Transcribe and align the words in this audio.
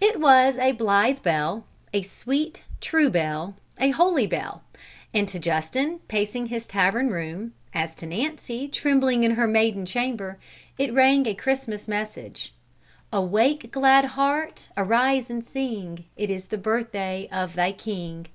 It 0.00 0.18
was 0.18 0.56
a 0.56 0.72
blithe 0.72 1.20
bell, 1.22 1.66
a 1.92 2.00
sweet, 2.00 2.64
true 2.80 3.10
bell, 3.10 3.56
a 3.78 3.90
holy 3.90 4.26
bell, 4.26 4.62
and 5.12 5.28
to 5.28 5.38
Justin, 5.38 5.98
pacing 6.08 6.46
his 6.46 6.66
tavern 6.66 7.10
room, 7.10 7.52
as 7.74 7.94
to 7.96 8.06
Nancy, 8.06 8.68
trembling 8.68 9.22
in 9.22 9.32
her 9.32 9.46
maiden 9.46 9.84
chamber, 9.84 10.38
it 10.78 10.94
rang 10.94 11.26
a 11.26 11.34
Christmas 11.34 11.86
message: 11.86 12.54
Awake, 13.12 13.70
glad 13.70 14.06
heart! 14.06 14.70
Arise 14.78 15.28
and 15.28 15.46
sing; 15.46 16.06
It 16.16 16.30
is 16.30 16.46
the 16.46 16.56
birthday 16.56 17.28
of 17.30 17.52
thy 17.52 17.72
King! 17.72 18.28